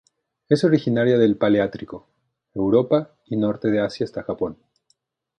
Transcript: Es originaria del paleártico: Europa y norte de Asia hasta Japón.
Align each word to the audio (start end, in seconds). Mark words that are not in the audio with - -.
Es 0.49 0.63
originaria 0.63 1.19
del 1.19 1.37
paleártico: 1.37 2.07
Europa 2.55 3.13
y 3.27 3.37
norte 3.37 3.69
de 3.69 3.81
Asia 3.81 4.03
hasta 4.05 4.23
Japón. 4.23 4.57